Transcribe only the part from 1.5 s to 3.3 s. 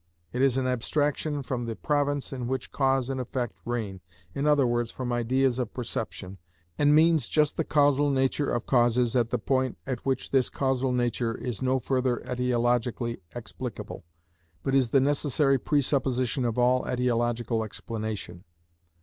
the province in which cause and